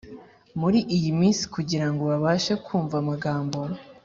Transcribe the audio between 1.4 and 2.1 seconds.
kugirango